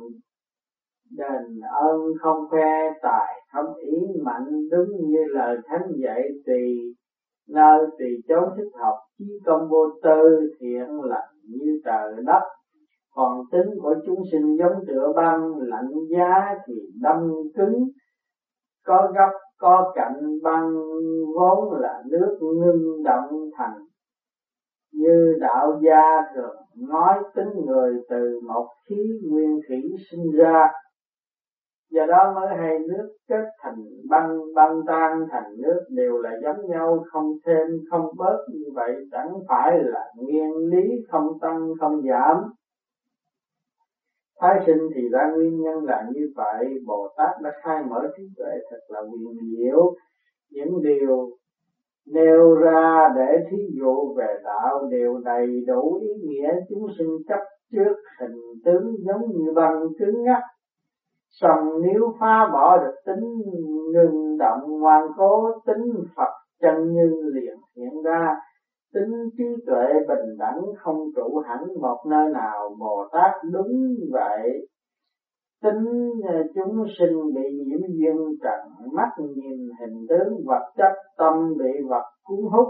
đền 1.10 1.60
ơn, 1.72 2.00
không 2.20 2.48
khoe 2.50 2.90
tài 3.02 3.40
không 3.52 3.74
ý 3.74 3.98
mạnh 4.22 4.68
đúng 4.70 5.08
như 5.08 5.24
lời 5.28 5.56
thánh 5.66 5.92
dạy 6.04 6.22
tùy 6.46 6.94
nơi 7.48 7.86
tùy 7.98 8.08
chốn 8.28 8.48
thích 8.56 8.70
hợp, 8.78 8.98
chí 9.18 9.24
công 9.46 9.68
vô 9.68 9.86
tư, 10.02 10.50
thiện 10.60 11.00
lành 11.02 11.34
như 11.48 11.80
trời 11.84 12.12
đất 12.26 12.42
còn 13.14 13.40
tính 13.52 13.66
của 13.82 13.94
chúng 14.06 14.22
sinh 14.32 14.56
giống 14.58 14.86
tựa 14.86 15.12
băng, 15.16 15.56
lạnh 15.58 15.90
giá 16.10 16.54
thì 16.66 16.74
đâm 17.00 17.30
cứng. 17.56 17.84
Có 18.86 19.12
góc, 19.14 19.30
có 19.58 19.92
cạnh 19.94 20.38
băng, 20.42 20.74
vốn 21.36 21.80
là 21.80 22.02
nước 22.10 22.38
ngưng 22.40 23.02
động 23.04 23.50
thành. 23.56 23.78
Như 24.92 25.36
đạo 25.40 25.80
gia 25.86 26.22
thường 26.34 26.56
nói, 26.88 27.14
tính 27.34 27.66
người 27.66 27.94
từ 28.08 28.40
một 28.48 28.66
khí 28.88 29.20
nguyên 29.30 29.60
thủy 29.68 29.82
sinh 30.10 30.32
ra. 30.36 30.68
Do 31.90 32.06
đó 32.06 32.32
mới 32.34 32.48
hai 32.58 32.78
nước 32.78 33.08
kết 33.28 33.44
thành 33.62 33.84
băng 34.10 34.38
băng 34.54 34.80
tan 34.86 35.26
thành 35.30 35.52
nước 35.58 35.80
đều 35.88 36.18
là 36.18 36.30
giống 36.42 36.70
nhau, 36.70 37.04
không 37.12 37.32
thêm, 37.46 37.66
không 37.90 38.06
bớt. 38.16 38.36
Như 38.52 38.64
vậy 38.74 38.94
chẳng 39.12 39.32
phải 39.48 39.78
là 39.82 40.04
nguyên 40.16 40.52
lý 40.56 40.88
không 41.08 41.38
tăng, 41.40 41.68
không 41.80 42.02
giảm. 42.02 42.36
Thái 44.40 44.60
sinh 44.66 44.88
thì 44.94 45.08
ra 45.12 45.32
nguyên 45.34 45.60
nhân 45.60 45.84
là 45.84 46.04
như 46.14 46.32
vậy, 46.36 46.66
Bồ 46.86 47.08
Tát 47.16 47.30
đã 47.42 47.50
khai 47.62 47.82
mở 47.90 48.08
trí 48.16 48.22
tuệ 48.36 48.52
thật 48.70 48.80
là 48.88 49.00
quyền 49.00 49.36
diệu. 49.56 49.94
Những 50.50 50.82
điều 50.82 51.30
nêu 52.06 52.54
ra 52.54 53.08
để 53.16 53.36
thí 53.50 53.56
dụ 53.80 54.14
về 54.16 54.40
đạo 54.44 54.88
đều 54.90 55.18
đầy 55.24 55.46
đủ 55.66 55.98
ý 56.02 56.08
nghĩa 56.28 56.52
chúng 56.68 56.86
sinh 56.98 57.16
chấp 57.28 57.40
trước 57.72 57.94
hình 58.20 58.40
tướng 58.64 58.96
giống 58.98 59.22
như 59.32 59.52
băng 59.54 59.82
cứng 59.98 60.22
ngắc. 60.22 60.42
Xong 61.28 61.82
nếu 61.82 62.14
phá 62.20 62.48
bỏ 62.52 62.78
được 62.78 62.94
tính 63.06 63.24
ngừng 63.92 64.38
động 64.38 64.80
ngoan 64.80 65.06
cố 65.16 65.50
tính 65.66 66.04
Phật 66.16 66.32
chân 66.60 66.92
như 66.92 67.30
liền 67.34 67.56
hiện 67.76 68.02
ra 68.04 68.36
tính 68.94 69.30
trí 69.38 69.44
tuệ 69.66 69.86
bình 70.08 70.36
đẳng 70.38 70.60
không 70.78 71.10
trụ 71.16 71.38
hẳn 71.38 71.60
một 71.80 71.98
nơi 72.10 72.32
nào, 72.32 72.76
bồ 72.78 73.08
tát 73.12 73.32
đúng 73.52 73.94
vậy 74.12 74.66
tính 75.62 75.84
chúng 76.54 76.86
sinh 76.98 77.34
bị 77.34 77.42
nhiễm 77.66 77.80
duyên 77.80 78.16
trần, 78.42 78.60
mắt 78.92 79.08
nhìn 79.18 79.68
hình 79.80 80.06
tướng, 80.08 80.34
vật 80.46 80.72
chất 80.76 80.92
tâm 81.18 81.54
bị 81.58 81.80
vật 81.88 82.04
cuốn 82.22 82.38
hút. 82.52 82.68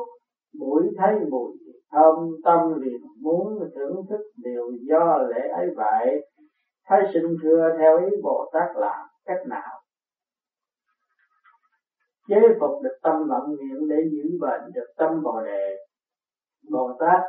Mũi 0.59 0.83
thấy 0.99 1.15
mùi 1.31 1.53
thơm, 1.93 2.15
tâm 2.45 2.81
liền 2.81 3.01
muốn 3.23 3.59
thưởng 3.75 3.97
thức 4.11 4.21
đều 4.37 4.71
do 4.89 5.19
lễ 5.19 5.49
ấy 5.49 5.67
vậy. 5.77 6.29
Thái 6.89 7.01
sinh 7.15 7.37
thưa 7.43 7.69
theo 7.79 7.99
ý 7.99 8.17
bồ 8.23 8.51
tát 8.53 8.77
làm 8.77 9.07
cách 9.25 9.47
nào? 9.49 9.81
Chế 12.29 12.41
phục 12.61 12.83
được 12.83 12.99
tâm 13.03 13.29
vọng 13.29 13.57
niệm 13.57 13.89
để 13.89 13.97
giữ 14.13 14.39
bền 14.41 14.73
được 14.75 14.87
tâm 14.97 15.23
bồ 15.23 15.41
đề. 15.45 15.77
Bồ 16.73 16.91
Tát 17.01 17.21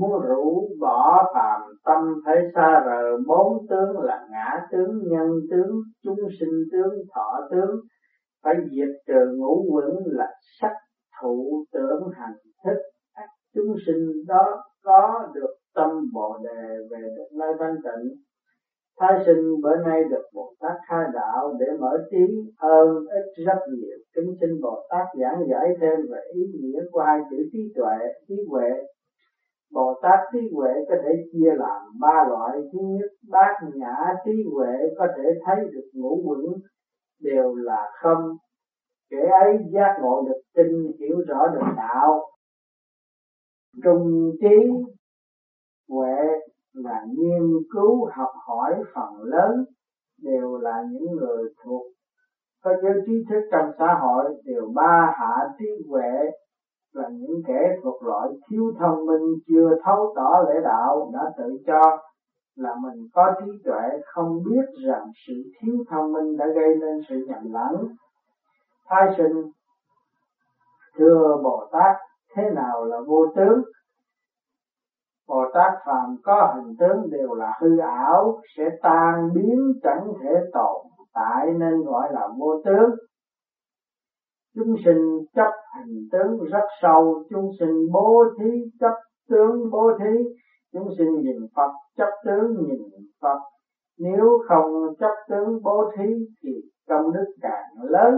muốn 0.00 0.22
rũ 0.28 0.68
bỏ 0.80 1.32
phàm 1.34 1.60
tâm 1.84 2.02
phải 2.24 2.36
xa 2.54 2.82
rời 2.86 3.12
bốn 3.26 3.66
tướng 3.70 4.00
là 4.00 4.26
ngã 4.30 4.66
tướng, 4.72 5.02
nhân 5.10 5.30
tướng, 5.50 5.70
chúng 6.04 6.18
sinh 6.40 6.64
tướng, 6.72 6.94
thọ 7.14 7.48
tướng, 7.50 7.80
phải 8.44 8.54
diệt 8.70 8.88
trừ 9.06 9.36
ngũ 9.36 9.64
quẩn 9.70 9.90
là 10.06 10.26
sắc 10.60 10.72
thụ 11.22 11.64
tưởng 11.72 12.02
hành 12.12 12.36
thức. 12.64 12.80
Chúng 13.54 13.74
sinh 13.86 14.12
đó 14.26 14.62
có 14.84 15.28
được 15.34 15.54
tâm 15.74 15.90
bồ 16.14 16.38
đề 16.44 16.76
về 16.90 17.00
được 17.16 17.28
nơi 17.38 17.52
thanh 17.58 17.76
tịnh 17.84 18.27
thái 19.00 19.12
sinh 19.26 19.60
bữa 19.62 19.76
nay 19.76 20.04
được 20.10 20.24
bồ 20.34 20.54
tát 20.60 20.76
khai 20.88 21.04
đạo 21.14 21.54
để 21.60 21.66
mở 21.80 21.98
trí 22.10 22.24
ơn 22.58 22.88
ích 22.88 23.46
rất 23.46 23.58
nhiều 23.74 23.98
kính 24.14 24.34
xin 24.40 24.50
bồ 24.62 24.86
tát 24.90 25.06
giảng 25.20 25.40
giải 25.50 25.68
thêm 25.80 25.98
về 26.10 26.20
ý 26.34 26.42
nghĩa 26.60 26.80
của 26.92 27.00
hai 27.00 27.18
chữ 27.30 27.36
trí 27.52 27.72
tuệ 27.76 27.98
trí 28.28 28.34
huệ 28.50 28.70
Bồ 29.72 30.00
Tát 30.02 30.18
trí 30.32 30.38
huệ 30.54 30.70
có 30.88 30.94
thể 31.02 31.10
chia 31.32 31.50
làm 31.56 31.82
ba 32.00 32.24
loại. 32.28 32.58
Thứ 32.72 32.78
nhất, 32.78 33.10
bát 33.28 33.54
nhã 33.74 33.96
trí 34.24 34.32
huệ 34.54 34.74
có 34.98 35.06
thể 35.16 35.22
thấy 35.44 35.56
được 35.72 35.90
ngũ 35.92 36.22
quẩn 36.24 36.40
đều 37.20 37.54
là 37.54 37.90
không. 38.02 38.36
Kẻ 39.10 39.30
ấy 39.40 39.58
giác 39.72 39.96
ngộ 40.00 40.22
được 40.28 40.40
tinh 40.56 40.92
hiểu 41.00 41.16
rõ 41.28 41.46
được 41.46 41.66
đạo. 41.76 42.30
Trung 43.84 44.32
trí 44.40 44.56
huệ 45.88 46.16
là 46.84 47.04
nghiên 47.16 47.42
cứu, 47.72 48.08
học 48.12 48.32
hỏi 48.46 48.74
phần 48.94 49.22
lớn 49.22 49.64
đều 50.22 50.58
là 50.58 50.82
những 50.90 51.16
người 51.16 51.44
thuộc 51.64 51.82
có 52.64 52.74
giới 52.82 52.92
trí 53.06 53.12
thức 53.30 53.40
trong 53.52 53.70
xã 53.78 53.98
hội, 54.00 54.24
đều 54.44 54.72
ba 54.74 55.14
hạ 55.18 55.48
trí 55.58 55.66
huệ 55.88 56.30
là 56.92 57.08
những 57.08 57.42
kẻ 57.46 57.76
thuộc 57.82 58.02
loại 58.02 58.28
thiếu 58.50 58.72
thông 58.78 59.06
minh, 59.06 59.38
chưa 59.48 59.70
thấu 59.84 60.12
tỏ 60.16 60.44
lễ 60.48 60.60
đạo 60.64 61.10
đã 61.14 61.32
tự 61.38 61.58
cho 61.66 61.98
là 62.56 62.74
mình 62.82 63.08
có 63.14 63.32
trí 63.40 63.50
tuệ, 63.64 64.00
không 64.04 64.42
biết 64.44 64.86
rằng 64.86 65.04
sự 65.26 65.34
thiếu 65.60 65.84
thông 65.90 66.12
minh 66.12 66.36
đã 66.36 66.46
gây 66.46 66.74
nên 66.80 67.00
sự 67.08 67.26
nhầm 67.28 67.52
lẫn. 67.52 67.88
Thai 68.88 69.14
sinh, 69.16 69.42
thưa 70.96 71.36
bồ 71.44 71.68
tát, 71.72 71.96
thế 72.36 72.42
nào 72.54 72.84
là 72.84 72.96
vô 73.06 73.26
tướng? 73.36 73.62
Bồ 75.28 75.44
tát 75.54 75.72
phàm 75.86 76.16
có 76.22 76.54
hình 76.56 76.76
tướng 76.78 77.10
đều 77.10 77.34
là 77.34 77.52
hư 77.60 77.78
ảo, 77.78 78.40
sẽ 78.56 78.64
tan 78.82 79.28
biến 79.34 79.58
chẳng 79.82 80.12
thể 80.22 80.30
tồn 80.52 80.86
tại 81.14 81.46
nên 81.58 81.82
gọi 81.84 82.08
là 82.12 82.28
vô 82.38 82.62
tướng. 82.64 82.90
Chúng 84.54 84.74
sinh 84.84 85.18
chấp 85.34 85.50
hình 85.76 86.08
tướng 86.12 86.38
rất 86.52 86.64
sâu, 86.82 87.24
chúng 87.30 87.50
sinh 87.60 87.92
bố 87.92 88.24
thí 88.40 88.50
chấp 88.80 88.94
tướng 89.28 89.70
bố 89.70 89.90
thí, 89.98 90.24
chúng 90.72 90.88
sinh 90.98 91.14
nhìn 91.14 91.46
phật 91.56 91.70
chấp 91.96 92.10
tướng 92.24 92.56
nhìn 92.60 92.82
phật. 93.22 93.38
Nếu 93.98 94.38
không 94.48 94.94
chấp 95.00 95.14
tướng 95.28 95.62
bố 95.62 95.90
thí 95.98 96.14
thì 96.42 96.50
công 96.88 97.12
đức 97.12 97.34
càng 97.42 97.82
lớn 97.82 98.14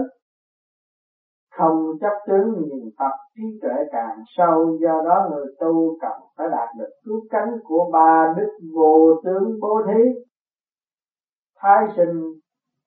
không 1.57 1.97
chấp 2.01 2.13
tướng 2.27 2.61
nhìn 2.61 2.89
Phật, 2.99 3.15
trí 3.35 3.59
tuệ 3.61 3.73
càng 3.91 4.17
sâu. 4.37 4.77
Do 4.81 5.01
đó 5.05 5.29
người 5.31 5.45
tu 5.59 5.97
cần 6.01 6.11
phải 6.37 6.47
đạt 6.51 6.69
được 6.77 6.89
cứu 7.05 7.21
cánh 7.29 7.57
của 7.63 7.89
ba 7.93 8.33
đức 8.37 8.49
vô 8.75 9.21
tướng 9.23 9.59
bố 9.61 9.81
thí. 9.87 10.03
Thái 11.57 11.87
sinh 11.95 12.33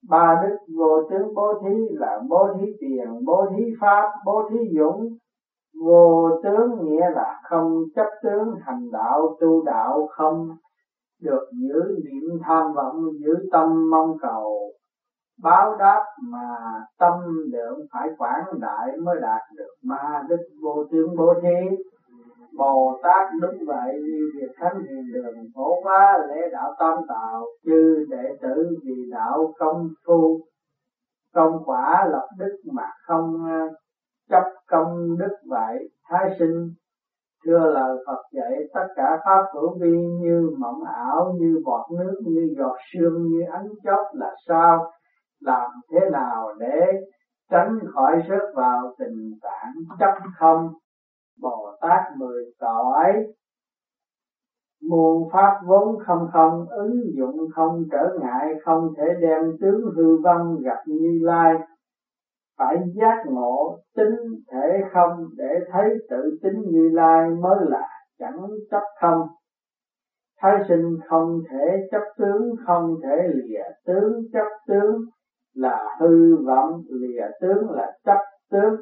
ba 0.09 0.43
đức 0.43 0.57
vô 0.79 1.03
tướng 1.11 1.35
bố 1.35 1.53
thí 1.63 1.89
là 1.91 2.21
bố 2.29 2.49
thí 2.61 2.67
tiền, 2.81 3.25
bố 3.27 3.47
thí 3.57 3.65
pháp, 3.81 4.13
bố 4.27 4.49
thí 4.51 4.59
dũng. 4.79 5.09
Vô 5.85 6.31
tướng 6.43 6.85
nghĩa 6.85 7.11
là 7.11 7.41
không 7.51 7.83
chấp 7.95 8.07
tướng 8.23 8.55
hành 8.61 8.91
đạo, 8.93 9.37
tu 9.41 9.65
đạo 9.65 10.09
không 10.11 10.49
được 11.21 11.51
giữ 11.53 11.81
niệm 12.05 12.39
tham 12.43 12.73
vọng, 12.73 13.11
giữ 13.19 13.35
tâm 13.53 13.91
mong 13.91 14.17
cầu 14.21 14.73
báo 15.43 15.77
đáp 15.79 16.05
mà 16.23 16.57
tâm 16.99 17.13
lượng 17.53 17.79
phải 17.93 18.09
quảng 18.19 18.45
đại 18.61 18.97
mới 18.97 19.17
đạt 19.21 19.43
được 19.57 19.75
ma 19.83 20.23
đức 20.29 20.43
vô 20.63 20.85
tướng 20.93 21.17
bố 21.17 21.35
thí. 21.43 21.77
Bồ 22.59 23.01
Tát 23.03 23.29
đúng 23.41 23.67
vậy 23.67 23.95
như 24.03 24.31
việc 24.35 24.53
thánh 24.57 24.79
hiền 24.79 25.13
đường 25.15 25.45
phổ 25.55 25.81
hóa 25.85 26.19
lễ 26.29 26.49
đạo 26.53 26.75
tam 26.79 26.99
tạo, 27.09 27.47
chư 27.65 28.07
đệ 28.11 28.37
tử 28.43 28.77
vì 28.85 29.11
đạo 29.11 29.53
công 29.59 29.89
phu. 30.07 30.41
Công 31.35 31.63
quả 31.65 32.07
lập 32.11 32.29
đức 32.39 32.57
mà 32.73 32.87
không 33.07 33.47
à, 33.49 33.69
chấp 34.31 34.45
công 34.69 35.19
đức 35.19 35.37
vậy, 35.47 35.89
thái 36.09 36.37
sinh. 36.39 36.71
Thưa 37.47 37.59
lời 37.59 37.97
Phật 38.07 38.23
dạy, 38.33 38.53
tất 38.75 38.87
cả 38.97 39.19
pháp 39.25 39.43
hữu 39.55 39.79
vi 39.81 40.07
như 40.21 40.51
mộng 40.59 40.85
ảo, 40.85 41.35
như 41.41 41.63
bọt 41.65 41.91
nước, 41.99 42.21
như 42.27 42.55
giọt 42.59 42.77
sương, 42.93 43.27
như 43.27 43.43
ánh 43.53 43.69
chớp 43.85 44.05
là 44.13 44.35
sao? 44.49 44.91
Làm 45.41 45.71
thế 45.93 46.01
nào 46.13 46.55
để 46.59 46.81
tránh 47.51 47.79
khỏi 47.95 48.23
rớt 48.29 48.55
vào 48.55 48.95
tình 48.99 49.33
trạng 49.43 49.73
chấp 49.99 50.15
không? 50.39 50.69
Bồ 51.41 51.77
Tát 51.81 52.17
mười 52.17 52.45
cõi 52.59 53.25
muôn 54.91 55.29
pháp 55.33 55.61
vốn 55.67 55.99
không 56.07 56.29
không, 56.33 56.67
ứng 56.69 57.01
dụng 57.17 57.37
không 57.55 57.85
trở 57.93 58.19
ngại, 58.21 58.55
không 58.65 58.95
thể 58.97 59.05
đem 59.21 59.57
tướng 59.61 59.81
hư 59.97 60.21
vong 60.25 60.57
gặp 60.63 60.79
như 60.87 61.19
lai. 61.23 61.55
Phải 62.59 62.77
giác 62.95 63.23
ngộ 63.27 63.79
tính 63.97 64.17
thể 64.53 64.81
không 64.93 65.27
để 65.37 65.61
thấy 65.73 65.85
tự 66.11 66.39
tính 66.43 66.63
như 66.71 66.89
lai 66.93 67.31
mới 67.31 67.57
là 67.61 67.89
chẳng 68.19 68.47
chấp 68.71 68.83
không. 69.01 69.21
Thái 70.41 70.53
sinh 70.69 70.97
không 71.09 71.41
thể 71.51 71.89
chấp 71.91 72.03
tướng, 72.19 72.55
không 72.67 72.95
thể 73.03 73.29
lìa 73.35 73.65
tướng 73.87 74.13
chấp 74.33 74.47
tướng 74.67 74.97
là 75.55 75.97
hư 76.01 76.37
vọng, 76.47 76.83
lìa 76.89 77.27
tướng 77.41 77.71
là 77.71 77.93
chấp 78.05 78.19
tướng. 78.51 78.81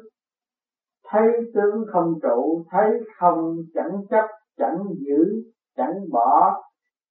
Thấy 1.09 1.27
tướng 1.53 1.85
không 1.91 2.13
trụ, 2.21 2.63
thấy 2.71 2.99
không 3.19 3.55
chẳng 3.73 4.01
chấp, 4.09 4.25
chẳng 4.57 4.77
giữ, 4.99 5.43
chẳng 5.77 5.93
bỏ. 6.11 6.61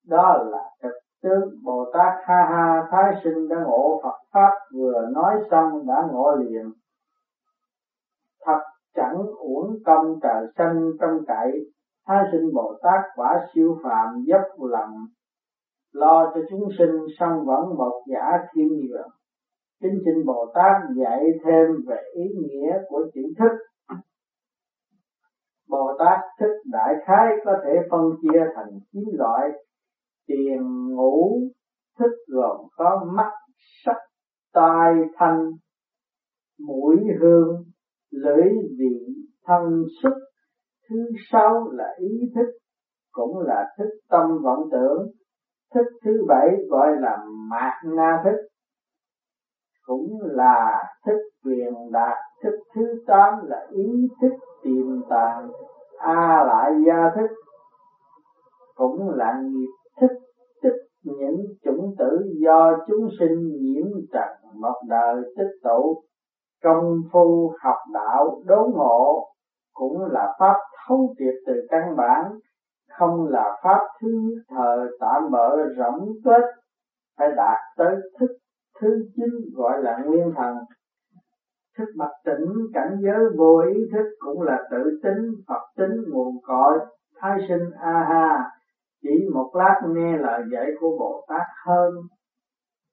Đó 0.07 0.45
là 0.51 0.71
thực 0.83 0.95
tướng. 1.23 1.49
Bồ 1.65 1.91
tát 1.93 2.13
ha 2.25 2.47
ha, 2.51 2.87
thái 2.91 3.21
sinh 3.25 3.49
đã 3.49 3.57
ngộ 3.65 4.01
phật 4.03 4.17
pháp, 4.33 4.51
vừa 4.75 5.07
nói 5.15 5.35
xong 5.51 5.87
đã 5.87 6.09
ngộ 6.13 6.37
liền. 6.37 6.73
Thật 8.45 8.61
chẳng 8.95 9.17
uổng 9.39 9.77
công 9.87 10.21
trời 10.23 10.47
sanh 10.59 10.91
trong 11.01 11.19
cậy, 11.27 11.51
thái 12.07 12.25
sinh 12.33 12.55
bồ 12.55 12.75
tát 12.83 13.01
quả 13.17 13.47
siêu 13.55 13.79
phàm 13.85 14.25
dốc 14.27 14.43
lòng, 14.59 14.95
lo 15.93 16.33
cho 16.35 16.41
chúng 16.51 16.69
sinh 16.79 17.07
song 17.19 17.45
vẫn 17.47 17.69
một 17.79 18.03
giả 18.07 18.39
thiên 18.55 18.69
nhường 18.69 19.09
chính 19.83 19.99
xin 20.05 20.27
bồ 20.27 20.53
tát 20.55 20.83
dạy 20.97 21.21
thêm 21.45 21.67
về 21.87 21.97
ý 22.15 22.25
nghĩa 22.39 22.73
của 22.89 23.11
chữ 23.15 23.23
thức. 23.39 23.53
Bồ 25.73 25.97
Tát 25.99 26.21
thức 26.41 26.53
đại 26.65 26.95
khái 27.07 27.27
có 27.45 27.53
thể 27.65 27.71
phân 27.91 28.01
chia 28.23 28.41
thành 28.55 28.79
chín 28.93 29.05
loại 29.13 29.49
tiền 30.27 30.89
ngũ 30.95 31.41
thức 31.99 32.13
gồm 32.27 32.57
có 32.77 33.07
mắt, 33.17 33.31
sắc, 33.85 33.97
tai 34.53 34.95
thanh 35.15 35.51
mũi, 36.67 36.97
hương, 37.21 37.65
lưỡi, 38.11 38.49
vị, 38.79 39.07
thân 39.47 39.85
xúc 40.03 40.13
thứ 40.89 40.97
sáu 41.31 41.71
là 41.71 41.95
ý 41.99 42.33
thức, 42.35 42.47
cũng 43.13 43.39
là 43.39 43.69
thức 43.79 43.91
tâm 44.11 44.43
vọng 44.43 44.69
tưởng. 44.73 45.07
Thức 45.75 45.87
thứ 46.05 46.25
bảy 46.29 46.49
gọi 46.69 46.89
là 47.01 47.25
mạt 47.51 47.73
na 47.97 48.23
thức 48.25 48.52
cũng 49.93 50.19
là 50.23 50.83
thức 51.07 51.19
truyền 51.45 51.75
đạt, 51.93 52.19
thức 52.43 52.59
thứ 52.75 52.83
tám 53.07 53.35
là 53.43 53.67
ý 53.71 54.09
thức 54.21 54.33
tiềm 54.63 55.03
tàng, 55.11 55.51
a 55.99 56.45
lại 56.47 56.73
gia 56.87 57.11
thức. 57.17 57.35
Cũng 58.75 59.11
là 59.11 59.43
nghiệp 59.43 59.71
thức 60.01 60.17
tích 60.63 60.83
những 61.03 61.37
chủng 61.65 61.95
tử 61.99 62.19
do 62.47 62.73
chúng 62.87 63.09
sinh 63.21 63.39
nhiễm 63.61 63.87
trần 64.13 64.61
một 64.61 64.83
đời 64.89 65.23
tích 65.37 65.53
tụ, 65.65 66.03
công 66.63 66.95
phu 67.13 67.53
học 67.63 67.79
đạo 67.93 68.43
đốn 68.47 68.71
ngộ, 68.75 69.27
cũng 69.73 69.99
là 70.11 70.35
pháp 70.39 70.57
thấu 70.87 71.15
triệt 71.19 71.35
từ 71.47 71.53
căn 71.71 71.97
bản, 71.97 72.25
không 72.99 73.27
là 73.29 73.57
pháp 73.65 73.81
thứ 74.01 74.09
thờ 74.49 74.89
tạm 75.01 75.31
bỡ 75.31 75.57
rộng 75.77 76.09
kết 76.25 76.43
phải 77.19 77.29
đạt 77.37 77.59
tới 77.77 77.97
thức 78.21 78.29
thứ 78.81 78.89
chín 79.17 79.31
gọi 79.55 79.83
là 79.83 79.99
nguyên 80.07 80.33
thần. 80.37 80.57
Thức 81.79 81.89
mặt 81.97 82.11
tỉnh, 82.25 82.49
cảnh 82.75 82.97
giới 83.01 83.25
vô 83.39 83.63
ý 83.75 83.81
thức 83.93 84.07
cũng 84.19 84.43
là 84.43 84.59
tự 84.71 85.01
tính, 85.03 85.31
phật 85.49 85.63
tính, 85.77 85.97
nguồn 86.09 86.35
cội, 86.43 86.79
thái 87.21 87.39
sinh 87.49 87.71
a 87.81 88.07
ha 88.09 88.51
chỉ 89.03 89.29
một 89.35 89.51
lát 89.55 89.81
nghe 89.89 90.17
lời 90.17 90.43
dạy 90.53 90.67
của 90.81 90.97
bồ 90.99 91.25
tát 91.29 91.47
hơn. 91.67 91.95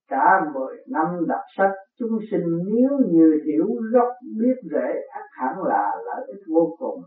Cả 0.10 0.42
mười 0.54 0.76
năm 0.92 1.26
đọc 1.28 1.42
sách, 1.58 1.72
chúng 2.00 2.20
sinh 2.32 2.46
nếu 2.66 3.00
như 3.08 3.40
hiểu 3.46 3.68
gốc 3.94 4.08
biết 4.40 4.56
rễ, 4.72 5.02
ắt 5.14 5.24
hẳn 5.32 5.64
là 5.64 5.92
lợi 6.06 6.26
ích 6.28 6.44
vô 6.54 6.76
cùng. 6.80 7.04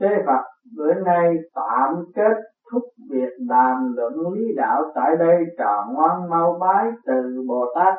Thế 0.00 0.08
Phật, 0.26 0.42
bữa 0.76 0.94
nay 0.94 1.34
tạm 1.54 2.04
kết 2.14 2.36
thúc 2.72 2.82
việc 3.10 3.32
đàm 3.48 3.94
luận 3.96 4.32
lý 4.32 4.44
đạo 4.56 4.82
tại 4.94 5.16
đây 5.18 5.44
trò 5.58 5.86
ngoan 5.92 6.30
mau 6.30 6.58
bái 6.60 6.86
từ 7.06 7.44
Bồ 7.48 7.72
Tát. 7.74 7.94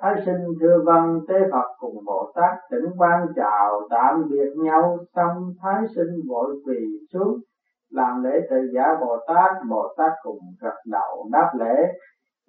Thái 0.00 0.14
sinh 0.26 0.44
thưa 0.60 0.82
văn 0.86 1.20
tế 1.28 1.34
Phật 1.52 1.68
cùng 1.78 2.04
Bồ 2.06 2.32
Tát 2.34 2.54
tỉnh 2.70 2.90
quan 2.98 3.26
chào 3.36 3.80
tạm 3.90 4.22
biệt 4.30 4.50
nhau, 4.56 4.98
xong 5.16 5.52
Thái 5.62 5.82
sinh 5.94 6.20
vội 6.28 6.54
quỳ 6.66 6.78
xuống, 7.12 7.36
làm 7.90 8.22
lễ 8.24 8.40
từ 8.50 8.56
giả 8.74 8.84
Bồ 9.00 9.16
Tát. 9.26 9.50
Bồ 9.70 9.94
Tát 9.98 10.12
cùng 10.22 10.38
gật 10.60 10.76
đầu 10.86 11.28
đáp 11.32 11.50
lễ. 11.58 11.92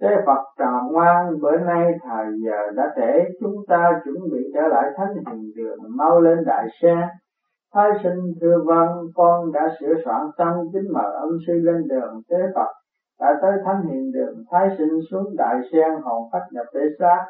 Tế 0.01 0.09
Phật 0.25 0.43
trò 0.59 0.81
ngoan, 0.91 1.41
bữa 1.41 1.57
nay 1.57 1.91
thời 2.03 2.25
giờ 2.45 2.71
đã 2.75 2.93
trễ, 2.95 3.23
chúng 3.39 3.55
ta 3.67 4.01
chuẩn 4.03 4.15
bị 4.31 4.39
trở 4.53 4.67
lại 4.67 4.91
thánh 4.97 5.13
hình 5.27 5.51
đường, 5.55 5.77
mau 5.97 6.19
lên 6.19 6.37
đại 6.45 6.67
xe 6.81 7.07
Thái 7.73 7.89
sinh 8.03 8.33
thưa 8.41 8.57
vâng 8.65 8.89
con 9.15 9.51
đã 9.51 9.75
sửa 9.79 9.93
soạn 10.05 10.21
tăng 10.37 10.57
kính 10.73 10.93
mời 10.93 11.13
ân 11.13 11.29
sư 11.47 11.53
lên 11.53 11.87
đường 11.87 12.21
tế 12.29 12.37
Phật. 12.55 12.71
Đã 13.19 13.39
tới 13.41 13.51
thánh 13.65 13.81
hiện 13.81 14.11
đường, 14.11 14.43
thái 14.51 14.69
sinh 14.77 14.99
xuống 15.11 15.35
đại 15.37 15.55
sen 15.71 15.91
hồn 16.03 16.29
phách 16.31 16.47
nhập 16.51 16.65
tế 16.73 16.79
xác. 16.99 17.25